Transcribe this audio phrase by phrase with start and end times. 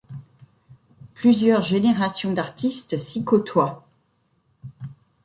[1.13, 3.87] Plusieurs générations d’artistes s’y côtoient.